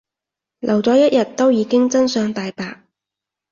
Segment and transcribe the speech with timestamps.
[0.61, 2.81] 留咗一日都已經真相大白